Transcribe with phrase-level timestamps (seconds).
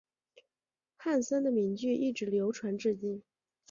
[0.97, 3.21] 汉森的名句一直流传至今。